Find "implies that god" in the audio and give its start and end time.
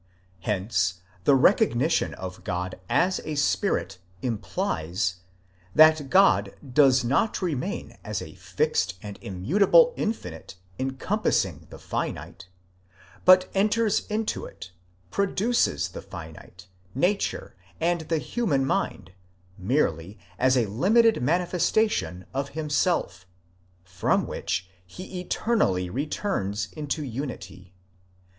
4.23-6.55